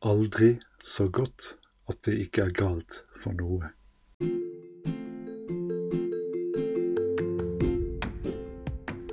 Aldri 0.00 0.60
så 0.84 1.08
godt 1.10 1.56
at 1.88 2.04
det 2.06 2.18
ikke 2.22 2.42
er 2.46 2.54
galt 2.54 3.00
for 3.18 3.34
noe. 3.34 3.72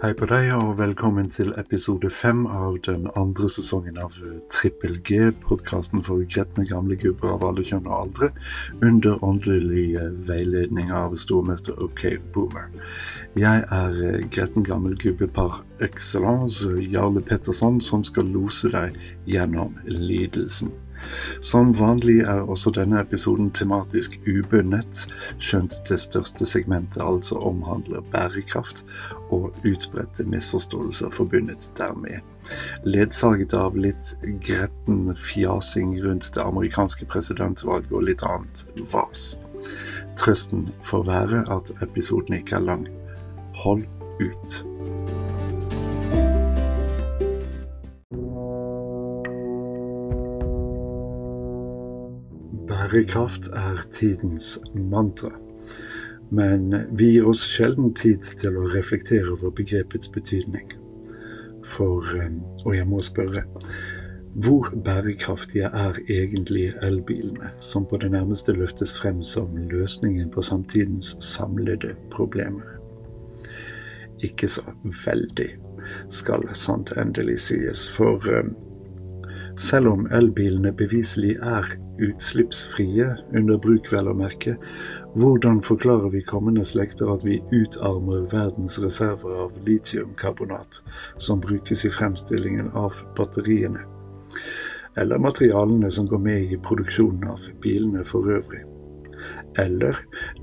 Hei 0.05 0.13
på 0.13 0.27
deg, 0.29 0.51
og 0.53 0.75
velkommen 0.77 1.31
til 1.33 1.47
episode 1.57 2.11
fem 2.13 2.43
av 2.45 2.75
den 2.85 3.07
andre 3.17 3.47
sesongen 3.49 3.95
av 3.97 4.13
Trippel 4.53 4.99
G, 5.07 5.31
podkasten 5.47 6.03
for 6.05 6.21
gretne 6.29 6.67
gamle 6.69 6.93
gubber 7.01 7.31
av 7.33 7.47
alle 7.47 7.65
kjønn 7.65 7.89
og 7.89 7.95
aldre, 8.03 8.29
under 8.85 9.17
åndelig 9.25 9.97
veiledning 10.29 10.93
av 10.93 11.17
stormester 11.17 11.81
OK 11.81 12.05
Boomer. 12.37 12.69
Jeg 13.33 13.65
er 13.79 14.21
gretten 14.29 14.69
gammel 14.69 14.93
gubbe 15.01 15.25
par 15.25 15.63
excellence, 15.81 16.69
Jarle 16.85 17.25
Petterson, 17.25 17.81
som 17.81 18.05
skal 18.05 18.29
lose 18.29 18.69
deg 18.77 19.01
gjennom 19.25 19.73
lidelsen. 19.89 20.69
Som 21.45 21.73
vanlig 21.77 22.21
er 22.25 22.43
også 22.43 22.71
denne 22.75 22.99
episoden 23.01 23.51
tematisk 23.55 24.17
ubundet, 24.27 25.05
skjønt 25.39 25.77
det 25.89 25.99
største 26.03 26.47
segmentet 26.49 27.03
altså 27.03 27.39
omhandler 27.39 28.05
bærekraft 28.13 28.83
og 29.33 29.55
utbredte 29.65 30.25
misforståelser 30.29 31.13
forbundet 31.13 31.69
dermed, 31.79 32.21
ledsaget 32.85 33.55
av 33.57 33.77
litt 33.77 34.13
gretten 34.45 35.15
fjasing 35.17 35.97
rundt 36.05 36.31
det 36.35 36.43
amerikanske 36.45 37.07
presidentvalget 37.09 37.93
og 37.93 38.07
litt 38.09 38.25
annet 38.25 38.65
vas. 38.93 39.33
Trøsten 40.19 40.69
får 40.85 41.03
være 41.09 41.43
at 41.51 41.73
episoden 41.83 42.39
ikke 42.39 42.59
er 42.59 42.69
lang. 42.69 42.87
Hold 43.63 43.83
ut. 44.21 44.63
Bærekraft 52.75 53.47
er 53.47 53.85
tidens 53.93 54.59
mantra, 54.75 55.29
men 56.29 56.73
vi 56.91 57.13
gir 57.13 57.27
oss 57.31 57.45
sjelden 57.47 57.93
tid 57.95 58.25
til 58.41 58.57
å 58.59 58.65
reflektere 58.67 59.31
over 59.31 59.53
begrepets 59.55 60.09
betydning. 60.11 60.73
For, 61.63 62.03
eh, 62.19 62.33
og 62.65 62.75
jeg 62.75 62.87
må 62.89 62.99
spørre, 62.99 63.45
hvor 64.43 64.67
bærekraftige 64.75 65.71
er 65.71 66.01
egentlig 66.09 66.73
elbilene, 66.83 67.53
som 67.59 67.85
på 67.85 67.97
det 67.97 68.11
nærmeste 68.11 68.51
løftes 68.51 68.91
frem 68.99 69.23
som 69.23 69.55
løsningen 69.55 70.29
på 70.29 70.43
samtidens 70.43 71.15
samlede 71.23 71.95
problemer? 72.11 72.75
Ikke 74.19 74.51
så 74.51 74.75
veldig, 74.83 75.49
skal 76.09 76.43
sant 76.53 76.91
endelig 76.97 77.39
sies, 77.47 77.87
for 77.87 78.19
eh, 78.27 78.51
selv 79.57 79.87
om 79.87 80.07
elbilene 80.11 80.73
beviselig 80.75 81.35
er 81.43 81.67
utslippsfrie, 82.03 83.07
under 83.35 83.57
bruk 83.61 83.87
vel 83.93 84.09
å 84.11 84.15
merke, 84.17 84.57
hvordan 85.15 85.61
forklarer 85.63 86.11
vi 86.11 86.25
kommende 86.27 86.65
slekter 86.67 87.13
at 87.13 87.23
vi 87.23 87.37
utarmer 87.53 88.25
verdens 88.33 88.75
reserver 88.83 89.37
av 89.45 89.55
litiumkarbonat 89.67 90.81
som 91.17 91.39
brukes 91.39 91.85
i 91.87 91.93
fremstillingen 91.93 92.73
av 92.75 92.99
batteriene? 93.15 93.85
Eller 94.99 95.19
materialene 95.19 95.91
som 95.91 96.07
går 96.07 96.19
med 96.19 96.51
i 96.51 96.59
produksjonen 96.59 97.29
av 97.31 97.47
bilene 97.63 98.03
for 98.07 98.27
øvrig? 98.27 98.65
Eller 99.59 99.95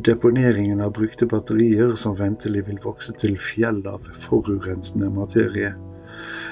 deponeringen 0.05 0.81
av 0.81 0.95
brukte 0.97 1.29
batterier 1.29 1.95
som 2.01 2.17
ventelig 2.17 2.65
vil 2.69 2.81
vokse 2.81 3.13
til 3.21 3.37
fjell 3.37 3.85
av 3.89 4.09
forurensende 4.25 5.13
materie? 5.13 5.75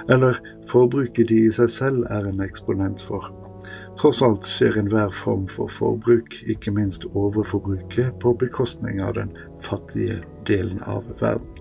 Eller 0.09 0.41
forbruket 0.71 1.29
de 1.29 1.45
i 1.47 1.53
seg 1.55 1.71
selv 1.73 2.07
er 2.11 2.29
en 2.31 2.43
eksponent 2.45 3.03
for? 3.05 3.31
Tross 4.01 4.23
alt 4.25 4.47
skjer 4.49 4.79
enhver 4.81 5.11
form 5.12 5.47
for 5.51 5.69
forbruk, 5.69 6.37
ikke 6.49 6.73
minst 6.73 7.05
overforbruket, 7.11 8.15
på 8.23 8.35
bekostning 8.41 9.03
av 9.05 9.17
den 9.19 9.35
fattige 9.61 10.23
delen 10.49 10.81
av 10.89 11.05
verden, 11.21 11.59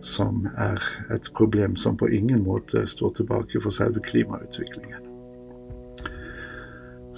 som 0.00 0.46
er 0.58 0.82
et 1.14 1.30
problem 1.34 1.76
som 1.76 1.96
på 1.98 2.10
ingen 2.12 2.44
måte 2.46 2.86
står 2.86 3.16
tilbake 3.18 3.62
for 3.64 3.74
selve 3.74 4.04
klimautviklingen. 4.06 5.08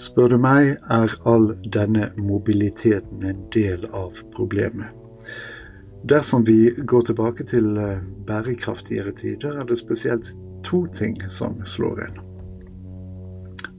Spør 0.00 0.32
du 0.32 0.38
meg, 0.42 0.72
er 0.91 1.12
all 1.28 1.53
denne 1.70 2.08
mobiliteten 2.19 3.22
en 3.28 3.44
del 3.54 3.84
av 3.92 4.25
problemet. 4.34 5.03
Dersom 6.09 6.44
vi 6.44 6.70
går 6.70 7.03
tilbake 7.03 7.44
til 7.48 7.76
eh, 7.81 8.03
bærekraftigere 8.26 9.12
tider, 9.16 9.54
er 9.60 9.65
det 9.65 9.78
spesielt 9.78 10.26
to 10.65 10.82
ting 10.92 11.16
som 11.32 11.62
slår 11.65 12.03
inn. 12.04 12.19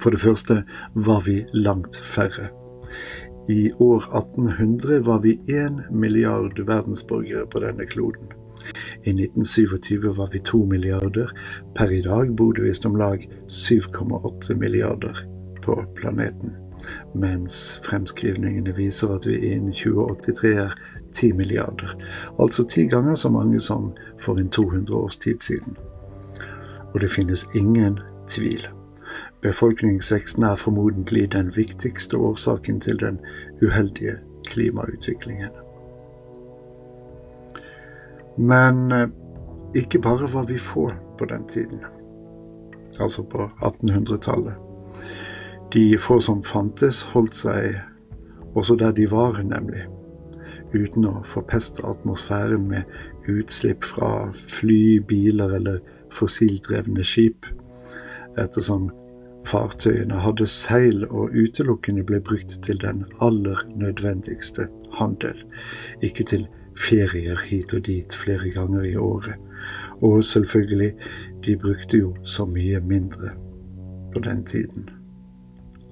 For 0.02 0.10
det 0.10 0.24
første 0.24 0.64
var 0.96 1.22
vi 1.28 1.44
langt 1.54 1.96
færre. 1.96 2.48
I 3.50 3.70
år 3.78 4.08
1800 4.10 5.06
var 5.06 5.22
vi 5.22 5.36
én 5.54 5.84
milliard 5.94 6.58
verdensborgere 6.66 7.46
på 7.46 7.62
denne 7.62 7.86
kloden. 7.86 8.34
I 9.04 9.14
1927 9.14 10.18
var 10.18 10.34
vi 10.34 10.42
to 10.42 10.64
milliarder. 10.66 11.30
Per 11.78 11.94
i 11.94 12.02
dag 12.02 12.34
bor 12.36 12.58
det 12.58 12.66
visst 12.66 12.90
om 12.90 12.98
lag 12.98 13.30
7,8 13.50 14.58
milliarder 14.58 15.28
på 15.62 15.78
planeten. 16.02 16.58
Mens 17.14 17.80
fremskrivningene 17.86 18.74
viser 18.74 19.14
at 19.14 19.30
vi 19.30 19.38
innen 19.54 19.74
2083 19.74 20.56
er 20.66 20.74
10 21.16 21.34
milliarder. 21.34 21.96
Altså 22.40 22.64
ti 22.68 22.88
ganger 22.88 23.16
så 23.16 23.30
mange 23.30 23.60
som 23.60 23.94
for 24.22 24.38
en 24.38 24.50
200 24.50 24.96
års 24.96 25.18
tid 25.18 25.40
siden. 25.40 25.78
Og 26.94 27.02
det 27.02 27.12
finnes 27.12 27.48
ingen 27.56 28.00
tvil. 28.28 28.68
Befolkningsveksten 29.42 30.44
er 30.44 30.56
formodentlig 30.56 31.32
den 31.32 31.52
viktigste 31.56 32.18
årsaken 32.18 32.82
til 32.82 33.00
den 33.00 33.20
uheldige 33.62 34.18
klimautviklingen. 34.48 35.50
Men 38.38 38.92
eh, 38.92 39.08
ikke 39.76 40.00
bare 40.00 40.34
var 40.34 40.44
vi 40.44 40.58
få 40.58 40.92
på 41.18 41.26
den 41.26 41.48
tiden, 41.48 41.80
altså 43.00 43.24
på 43.24 43.50
1800-tallet. 43.62 44.54
De 45.74 45.98
få 45.98 46.20
som 46.20 46.44
fantes, 46.44 47.02
holdt 47.02 47.36
seg 47.36 47.82
også 48.56 48.76
der 48.76 48.92
de 48.92 49.12
var, 49.12 49.42
nemlig, 49.44 49.86
uten 50.76 51.08
å 51.10 51.22
forpeste 51.28 51.86
atmosfæren 51.88 52.68
med 52.70 53.32
utslipp 53.32 53.88
fra 53.88 54.32
fly, 54.36 55.00
biler 55.08 55.56
eller 55.60 55.82
fossildrevne 56.14 57.04
skip, 57.08 57.48
ettersom 58.38 58.92
Fartøyene 59.46 60.18
hadde 60.24 60.48
seil 60.50 61.04
og 61.06 61.36
utelukkende 61.38 62.04
ble 62.08 62.18
brukt 62.26 62.58
til 62.66 62.80
den 62.82 63.04
aller 63.22 63.62
nødvendigste 63.78 64.66
handel, 64.98 65.38
ikke 66.02 66.26
til 66.32 66.48
ferier 66.78 67.40
hit 67.46 67.74
og 67.78 67.86
dit 67.86 68.16
flere 68.16 68.50
ganger 68.56 68.88
i 68.90 68.96
året. 68.98 69.38
Og 70.02 70.24
selvfølgelig, 70.26 70.92
de 71.46 71.58
brukte 71.58 71.98
jo 71.98 72.16
så 72.24 72.46
mye 72.50 72.82
mindre 72.82 73.32
på 74.14 74.20
den 74.26 74.44
tiden. 74.46 74.90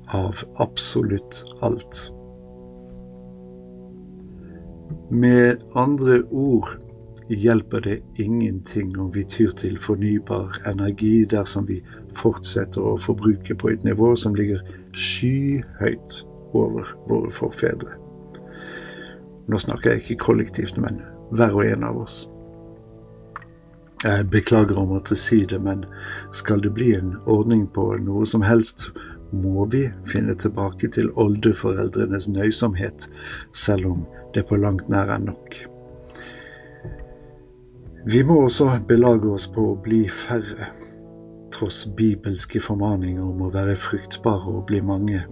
Av 0.09 0.43
absolutt 0.59 1.43
alt. 1.61 2.09
Med 5.09 5.63
andre 5.75 6.21
ord 6.31 6.69
hjelper 7.29 7.79
det 7.79 7.99
ingenting 8.19 8.99
om 8.99 9.11
vi 9.13 9.23
tyr 9.23 9.51
til 9.51 9.77
fornybar 9.79 10.57
energi 10.67 11.25
dersom 11.29 11.67
vi 11.67 11.79
fortsetter 12.17 12.81
å 12.81 12.97
forbruke 13.01 13.55
på 13.55 13.71
et 13.73 13.83
nivå 13.83 14.15
som 14.19 14.35
ligger 14.35 14.61
skyhøyt 14.93 16.23
over 16.53 16.93
våre 17.07 17.31
forfedre. 17.31 17.97
Nå 19.47 19.59
snakker 19.59 19.91
jeg 19.91 20.03
ikke 20.03 20.23
kollektivt, 20.25 20.77
men 20.77 21.01
hver 21.31 21.55
og 21.57 21.65
en 21.65 21.83
av 21.83 21.97
oss. 22.05 22.23
Jeg 24.03 24.27
beklager 24.31 24.79
å 24.79 24.85
måtte 24.87 25.15
si 25.15 25.45
det, 25.47 25.61
men 25.63 25.85
skal 26.35 26.61
det 26.63 26.73
bli 26.75 26.91
en 26.97 27.15
ordning 27.23 27.65
på 27.71 27.93
noe 28.03 28.27
som 28.27 28.43
helst, 28.43 28.89
må 29.33 29.65
vi 29.71 29.87
finne 30.05 30.35
tilbake 30.37 30.87
til 30.93 31.09
oldeforeldrenes 31.19 32.27
nøysomhet, 32.29 33.07
selv 33.51 33.89
om 33.89 34.05
det 34.33 34.45
på 34.49 34.57
langt 34.61 34.89
nær 34.89 35.09
er 35.15 35.23
nok. 35.25 35.57
Vi 38.05 38.23
må 38.23 38.41
også 38.43 38.67
belage 38.87 39.29
oss 39.31 39.47
på 39.47 39.69
å 39.71 39.77
bli 39.79 40.03
færre, 40.11 40.69
tross 41.53 41.85
bibelske 41.97 42.59
formaninger 42.61 43.23
om 43.23 43.45
å 43.45 43.51
være 43.53 43.77
fruktbare 43.79 44.57
og 44.57 44.65
bli 44.67 44.81
mange. 44.83 45.23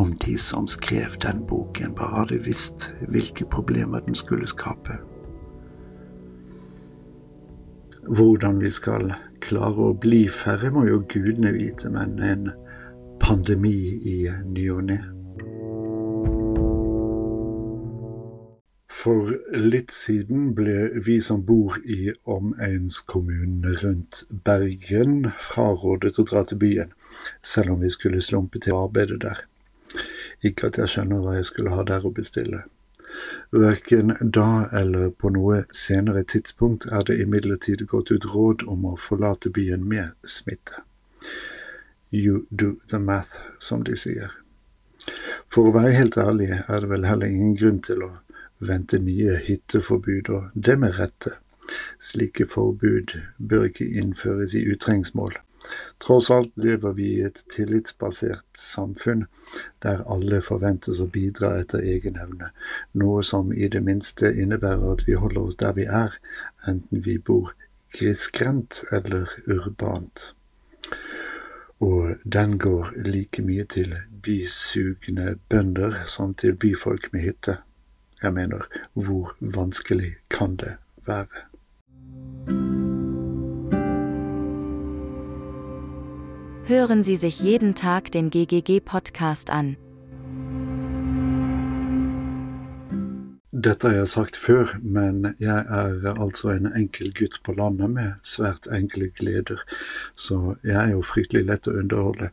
Om 0.00 0.14
de 0.24 0.38
som 0.40 0.68
skrev 0.70 1.18
den 1.20 1.42
boken, 1.46 1.92
bare 1.98 2.22
hadde 2.22 2.40
visst 2.46 2.88
hvilke 3.12 3.44
problemer 3.44 4.00
den 4.06 4.16
skulle 4.16 4.48
skape. 4.48 4.96
Hvordan 8.08 8.58
vi 8.62 8.70
skal 8.72 9.12
klare 9.44 9.90
å 9.90 9.94
bli 9.94 10.24
færre, 10.32 10.72
må 10.72 10.86
jo 10.88 11.02
gudene 11.12 11.52
vite, 11.54 11.92
men 11.92 12.16
en 12.24 12.48
pandemi 13.32 13.76
i 14.04 14.16
ny 14.44 14.62
og 14.70 14.82
ne 14.90 14.96
For 19.02 19.30
litt 19.56 19.94
siden 19.96 20.50
ble 20.58 20.74
vi 21.06 21.14
som 21.24 21.40
bor 21.48 21.78
i 21.94 22.12
omegnskommunene 22.34 23.72
rundt 23.80 24.20
Bergen 24.48 25.30
frarådet 25.46 26.20
å 26.20 26.26
dra 26.28 26.44
til 26.50 26.60
byen, 26.60 26.92
selv 27.54 27.74
om 27.74 27.80
vi 27.86 27.90
skulle 27.96 28.20
slumpe 28.20 28.60
til 28.60 28.76
å 28.76 28.84
arbeide 28.90 29.18
der. 29.24 29.42
Ikke 30.44 30.68
at 30.68 30.78
jeg 30.82 30.92
skjønner 30.92 31.24
hva 31.24 31.38
jeg 31.38 31.48
skulle 31.48 31.74
ha 31.74 31.88
der 31.88 32.04
å 32.04 32.12
bestille. 32.20 32.62
Verken 33.64 34.14
da 34.38 34.68
eller 34.84 35.08
på 35.16 35.32
noe 35.32 35.64
senere 35.72 36.28
tidspunkt 36.36 36.84
er 36.92 37.08
det 37.08 37.18
imidlertid 37.24 37.88
gått 37.88 38.12
ut 38.12 38.28
råd 38.36 38.68
om 38.68 38.92
å 38.92 38.96
forlate 39.08 39.50
byen 39.56 39.88
med 39.88 40.12
smitte. 40.38 40.84
You 42.14 42.46
do 42.50 42.76
the 42.90 42.98
math, 42.98 43.38
som 43.58 43.84
de 43.84 43.96
sier. 43.96 44.34
For 45.48 45.68
å 45.68 45.72
være 45.72 45.94
helt 45.96 46.18
ærlig 46.20 46.50
er 46.52 46.82
det 46.84 46.90
vel 46.90 47.06
heller 47.08 47.30
ingen 47.32 47.54
grunn 47.56 47.78
til 47.86 48.02
å 48.04 48.10
vente 48.60 48.98
nye 49.00 49.38
hytteforbud, 49.46 50.28
og 50.28 50.50
det 50.66 50.76
med 50.82 50.98
rette. 50.98 51.38
Slike 51.96 52.44
forbud 52.52 53.14
bør 53.38 53.64
ikke 53.70 53.88
innføres 54.02 54.52
i 54.58 54.66
utrengsmål. 54.74 55.38
Tross 56.04 56.28
alt 56.34 56.52
lever 56.60 56.92
vi 56.98 57.08
i 57.14 57.24
et 57.24 57.40
tillitsbasert 57.54 58.60
samfunn 58.60 59.24
der 59.80 60.04
alle 60.04 60.42
forventes 60.44 61.00
å 61.00 61.08
bidra 61.16 61.54
etter 61.62 61.80
egen 61.94 62.20
evne, 62.20 62.50
noe 62.92 63.24
som 63.24 63.54
i 63.56 63.70
det 63.72 63.80
minste 63.86 64.34
innebærer 64.34 64.98
at 64.98 65.06
vi 65.08 65.16
holder 65.16 65.46
oss 65.46 65.60
der 65.64 65.72
vi 65.80 65.88
er, 65.88 66.20
enten 66.68 67.06
vi 67.08 67.16
bor 67.30 67.54
grisgrendt 67.96 68.82
eller 68.92 69.32
urbant 69.46 70.32
og 71.82 72.16
den 72.32 72.58
går 72.58 72.92
like 73.04 73.42
mye 73.42 73.64
til 73.64 73.96
bysugne 74.22 75.36
bønder 75.48 76.04
som 76.06 76.34
til 76.34 76.54
byfolk 76.56 77.12
med 77.12 77.20
hytte. 77.20 77.56
Jeg 78.22 78.32
mener, 78.34 78.60
hvor 78.94 79.34
vanskelig 79.40 80.14
kan 80.30 80.56
det 80.56 80.76
være? 81.06 81.26
Hören 86.64 87.04
Sie 87.04 87.16
sich 87.16 87.40
jeden 87.40 87.74
Tag 87.74 88.02
den 88.12 88.30
GGG-Podcast 88.30 89.50
an. 89.50 89.76
Dette 93.62 93.86
har 93.86 93.94
jeg 93.94 94.08
sagt 94.10 94.36
før, 94.40 94.72
men 94.82 95.36
jeg 95.38 95.54
er 95.70 96.06
altså 96.16 96.50
en 96.50 96.72
enkel 96.74 97.12
gutt 97.14 97.36
på 97.46 97.52
landet 97.54 97.92
med 97.94 98.12
svært 98.26 98.66
enkle 98.74 99.10
gleder, 99.18 99.60
så 100.18 100.56
jeg 100.66 100.78
er 100.80 100.90
jo 100.96 101.02
fryktelig 101.06 101.44
lett 101.46 101.68
å 101.70 101.76
underholde. 101.78 102.32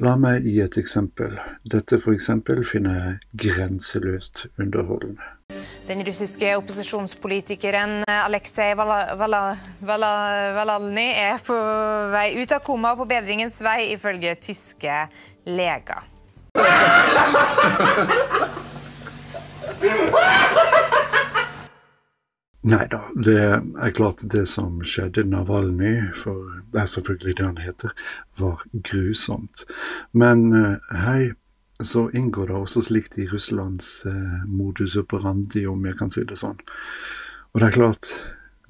La 0.00 0.14
meg 0.16 0.46
gi 0.48 0.62
et 0.64 0.78
eksempel. 0.80 1.36
Dette 1.68 1.98
for 2.00 2.16
eksempel 2.16 2.62
finner 2.64 2.96
jeg 2.96 3.18
grenseløst 3.44 4.46
underholdende. 4.56 5.20
Den 5.90 6.00
russiske 6.06 6.54
opposisjonspolitikeren 6.62 8.06
Aleksej 8.08 8.72
Valalny 9.84 11.08
er 11.12 11.44
på 11.44 11.58
vei 12.14 12.28
ut 12.40 12.56
av 12.56 12.64
koma 12.64 12.94
og 12.94 13.02
på 13.02 13.10
bedringens 13.12 13.60
vei, 13.66 13.92
ifølge 13.92 14.32
tyske 14.48 14.96
leger. 15.50 16.08
Nei 22.62 22.84
da, 22.86 23.00
det 23.18 23.38
er 23.42 23.90
klart 23.90 24.20
det 24.30 24.44
som 24.46 24.76
skjedde 24.86 25.24
Navalny, 25.26 25.96
for 26.14 26.60
det 26.70 26.84
er 26.84 26.90
selvfølgelig 26.92 27.36
det 27.40 27.46
han 27.46 27.56
heter, 27.58 27.94
var 28.38 28.62
grusomt. 28.86 29.64
Men 30.14 30.44
eh, 30.54 30.92
hei, 31.02 31.32
så 31.82 32.04
inngår 32.14 32.52
det 32.52 32.60
også 32.60 32.84
slikt 32.86 33.18
i 33.18 33.26
Russlands 33.32 34.04
eh, 34.06 34.44
modus 34.46 34.94
operandi, 35.00 35.64
om 35.66 35.82
jeg 35.90 35.98
kan 35.98 36.14
si 36.14 36.22
det 36.28 36.38
sånn. 36.38 36.60
Og 37.50 37.58
det 37.58 37.66
er 37.66 37.76
klart, 37.80 38.12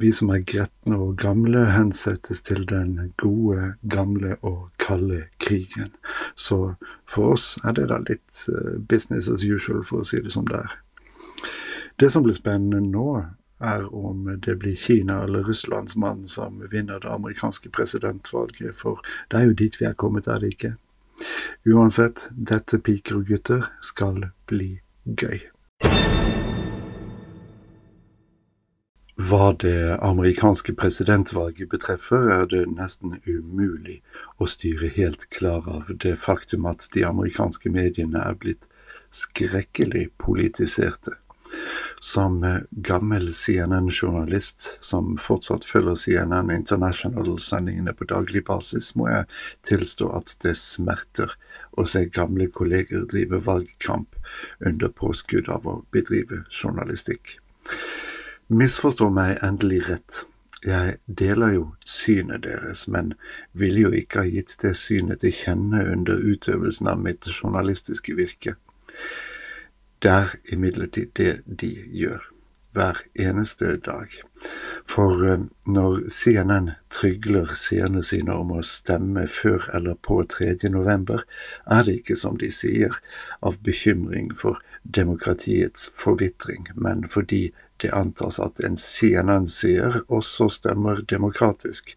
vi 0.00 0.08
som 0.16 0.32
er 0.32 0.40
gretne 0.48 0.96
og 0.96 1.18
gamle, 1.20 1.66
hensettes 1.76 2.40
til 2.48 2.64
den 2.72 3.12
gode, 3.20 3.74
gamle 3.84 4.38
og 4.40 4.70
kalde 4.80 5.26
krigen. 5.36 5.92
Så 6.34 6.78
for 7.04 7.36
oss 7.36 7.58
er 7.60 7.76
det 7.76 7.90
da 7.92 8.00
litt 8.08 8.40
eh, 8.48 8.80
business 8.80 9.28
as 9.28 9.44
usual, 9.44 9.84
for 9.84 10.00
å 10.00 10.08
si 10.08 10.24
det 10.24 10.32
som 10.32 10.48
det 10.48 10.64
er. 10.64 10.74
Det 12.00 12.08
som 12.08 12.24
blir 12.24 12.40
spennende 12.40 12.80
nå, 12.88 13.20
er 13.62 13.86
om 13.94 14.26
det 14.44 14.56
blir 14.62 14.76
Kina 14.76 15.22
eller 15.24 15.46
Russlands 15.46 15.96
mann 15.96 16.28
som 16.28 16.62
vinner 16.70 17.00
det 17.00 17.10
amerikanske 17.10 17.70
presidentvalget, 17.70 18.76
for 18.76 19.00
det 19.30 19.40
er 19.40 19.50
jo 19.50 19.58
dit 19.62 19.80
vi 19.80 19.88
er 19.88 19.98
kommet, 19.98 20.26
er 20.26 20.42
det 20.42 20.54
ikke? 20.56 20.74
Uansett, 21.66 22.28
dette 22.32 22.78
piker 22.82 23.20
og 23.20 23.30
gutter 23.30 23.68
skal 23.84 24.30
bli 24.50 24.74
gøy. 25.06 25.52
Hva 29.22 29.52
det 29.60 29.98
amerikanske 30.02 30.74
presidentvalget 30.74 31.68
betreffer, 31.70 32.30
er 32.32 32.46
det 32.50 32.64
nesten 32.72 33.18
umulig 33.28 34.00
å 34.40 34.48
styre 34.50 34.88
helt 34.96 35.28
klar 35.30 35.68
av 35.68 35.92
det 36.04 36.16
faktum 36.18 36.66
at 36.66 36.88
de 36.94 37.04
amerikanske 37.06 37.70
mediene 37.70 38.18
er 38.18 38.34
blitt 38.34 38.66
skrekkelig 39.12 40.08
politiserte. 40.18 41.14
Som 42.02 42.40
gammel 42.70 43.28
CNN-journalist 43.30 44.64
som 44.82 45.12
fortsatt 45.22 45.62
følger 45.62 45.94
CNN 45.94 46.50
International-sendingene 46.50 47.94
på 47.94 48.08
daglig 48.10 48.42
basis, 48.48 48.88
må 48.98 49.06
jeg 49.06 49.28
tilstå 49.68 50.08
at 50.18 50.34
det 50.42 50.56
smerter 50.58 51.36
å 51.78 51.86
se 51.86 52.02
gamle 52.10 52.48
kolleger 52.50 53.06
drive 53.12 53.38
valgkamp 53.46 54.18
under 54.66 54.90
påskudd 54.90 55.46
av 55.54 55.68
å 55.70 55.76
bedrive 55.94 56.42
journalistikk. 56.50 57.36
Misforstå 58.50 59.06
meg 59.14 59.38
endelig 59.46 59.84
rett. 59.86 60.24
Jeg 60.66 60.98
deler 61.06 61.54
jo 61.54 61.64
synet 61.86 62.42
deres, 62.42 62.88
men 62.90 63.14
ville 63.54 63.86
jo 63.86 63.94
ikke 64.02 64.24
ha 64.24 64.30
gitt 64.30 64.58
det 64.62 64.74
synet 64.78 65.22
til 65.22 65.38
kjenne 65.38 65.86
under 65.94 66.18
utøvelsen 66.18 66.90
av 66.90 66.98
mitt 67.02 67.30
journalistiske 67.30 68.18
virke. 68.18 68.58
Det 70.02 70.10
er 70.10 70.36
imidlertid 70.52 71.12
det 71.14 71.32
de 71.46 71.72
gjør 71.94 72.32
hver 72.72 72.98
eneste 73.14 73.76
dag. 73.76 74.08
For 74.88 75.22
eh, 75.28 75.44
når 75.66 76.00
CNN 76.10 76.70
trygler 76.90 77.52
seerne 77.54 78.02
sine 78.04 78.34
om 78.34 78.50
å 78.56 78.62
stemme 78.66 79.28
før 79.30 79.68
eller 79.76 79.94
på 79.94 80.22
3. 80.34 80.56
november, 80.72 81.22
er 81.70 81.84
det 81.86 82.00
ikke 82.00 82.16
som 82.18 82.38
de 82.40 82.50
sier, 82.52 82.96
av 83.42 83.60
bekymring 83.62 84.32
for 84.34 84.58
demokratiets 84.82 85.90
forvitring, 85.94 86.72
men 86.74 87.06
fordi 87.12 87.52
det 87.82 87.92
antas 87.94 88.38
at 88.42 88.60
en 88.66 88.76
CNN-seer 88.78 90.02
også 90.08 90.48
stemmer 90.50 91.02
demokratisk. 91.10 91.94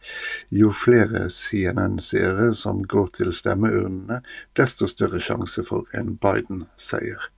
Jo 0.50 0.72
flere 0.74 1.28
CNN-seere 1.30 2.52
som 2.58 2.84
går 2.84 3.14
til 3.20 3.34
stemmeurnene, 3.34 4.22
desto 4.58 4.90
større 4.90 5.22
sjanse 5.22 5.66
for 5.66 5.90
en 5.98 6.18
Biden-seier. 6.22 7.30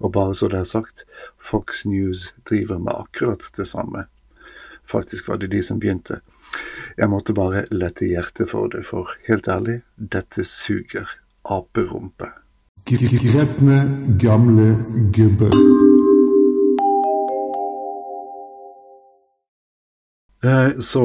Og 0.00 0.12
bare 0.12 0.34
så 0.34 0.48
det 0.48 0.60
er 0.60 0.68
sagt, 0.68 1.04
Fox 1.38 1.84
News 1.84 2.34
driver 2.48 2.78
med 2.78 2.92
akkurat 2.94 3.50
det 3.56 3.68
samme. 3.68 4.06
Faktisk 4.84 5.28
var 5.28 5.38
det 5.38 5.52
de 5.52 5.62
som 5.62 5.80
begynte. 5.80 6.20
Jeg 6.98 7.10
måtte 7.10 7.34
bare 7.36 7.64
lette 7.70 8.08
hjertet 8.10 8.50
for 8.50 8.68
det, 8.72 8.82
for 8.86 9.12
helt 9.28 9.48
ærlig, 9.48 9.80
dette 9.96 10.44
suger 10.44 11.08
aperumpe. 11.44 12.32
Gretne 12.90 13.78
gamle 14.18 14.72
gubber. 15.14 15.54
Så 20.80 21.04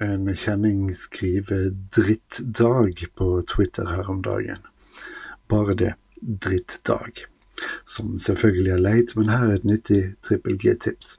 en 0.00 0.36
kjenning 0.36 0.94
skrive 0.94 1.74
'drittdag' 1.90 3.06
på 3.18 3.42
Twitter 3.42 3.86
her 3.86 4.10
om 4.10 4.22
dagen. 4.22 4.62
Bare 5.48 5.74
det. 5.74 5.94
Drittdag 6.22 7.31
som 7.86 8.18
selvfølgelig 8.18 8.72
er 8.72 8.84
leit, 8.84 9.16
men 9.16 9.28
her 9.28 9.48
er 9.48 9.54
et 9.58 9.64
nyttig 9.64 10.02
trippel 10.22 10.58
G-tips. 10.58 11.18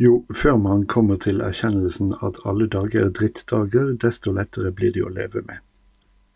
Jo, 0.00 0.24
før 0.34 0.56
man 0.56 0.86
kommer 0.86 1.16
til 1.16 1.40
erkjennelsen 1.40 2.14
at 2.22 2.40
alle 2.44 2.66
dager 2.66 3.04
er 3.06 3.12
drittdager, 3.14 3.92
desto 4.02 4.32
lettere 4.32 4.72
blir 4.72 4.92
de 4.92 5.04
å 5.04 5.12
leve 5.12 5.44
med. 5.46 5.60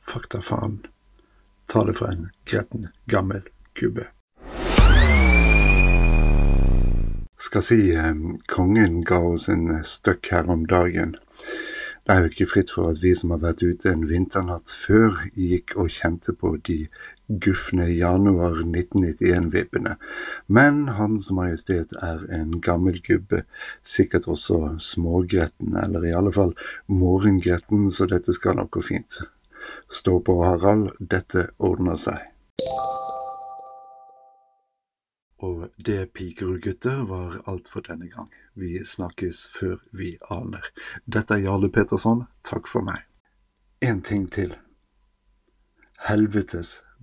Fakta 0.01 0.43
faen. 0.45 0.85
Ta 1.67 1.83
det 1.85 1.97
fra 1.99 2.13
en 2.13 2.29
gretten, 2.47 2.91
gammel 3.11 3.43
gubbe. 3.75 4.07
Skal 7.37 7.65
si 7.67 7.81
eh, 7.93 8.15
kongen 8.49 9.01
ga 9.05 9.19
oss 9.33 9.49
en 9.53 9.83
støkk 9.85 10.31
her 10.33 10.53
om 10.53 10.63
dagen. 10.71 11.17
Det 12.07 12.15
er 12.15 12.23
jo 12.23 12.31
ikke 12.31 12.47
fritt 12.53 12.71
for 12.71 12.93
at 12.93 13.03
vi 13.03 13.17
som 13.19 13.35
har 13.35 13.43
vært 13.43 13.65
ute 13.67 13.91
en 13.91 14.07
vinternatt 14.07 14.71
før, 14.71 15.25
gikk 15.35 15.75
og 15.75 15.91
kjente 15.91 16.37
på 16.39 16.55
de 16.69 16.85
gufne 17.29 17.89
januar 17.91 18.63
1991-vibbene. 18.63 19.97
Men 20.47 20.89
Hans 20.99 21.31
Majestet 21.31 21.93
er 22.03 22.23
en 22.33 22.61
gammel 22.61 23.01
gubbe, 23.03 23.43
sikkert 23.83 24.29
også 24.31 24.77
smågretten, 24.83 25.77
eller 25.83 26.07
i 26.07 26.15
alle 26.15 26.33
fall 26.33 26.55
morgengretten, 26.87 27.91
så 27.91 28.07
dette 28.11 28.35
skal 28.37 28.61
nok 28.61 28.71
gå 28.79 28.85
fint. 28.93 29.21
Stå 29.91 30.21
på, 30.21 30.39
Harald, 30.45 30.91
dette 31.01 31.49
ordner 31.59 31.99
seg. 32.01 32.23
Og 35.47 35.69
det, 35.77 36.15
piker 36.17 36.55
og 36.55 36.63
gutter, 36.65 37.03
var 37.11 37.43
alt 37.51 37.69
for 37.69 37.85
denne 37.85 38.09
gang. 38.09 38.31
Vi 38.57 38.81
snakkes 38.85 39.45
før 39.53 39.77
vi 39.93 40.15
aner. 40.33 40.65
Dette 41.05 41.37
er 41.37 41.45
Jarle 41.45 41.69
Petersson. 41.69 42.25
Takk 42.47 42.71
for 42.71 42.87
meg. 42.87 43.05
En 43.85 44.01
ting 44.01 44.25
til. 44.33 44.57
Helvetes 46.09 46.81